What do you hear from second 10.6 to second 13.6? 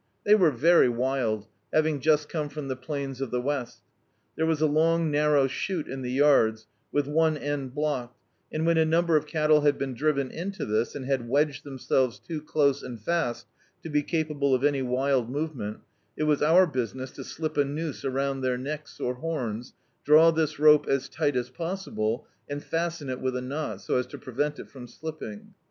this, and had wedged them selves too close and fast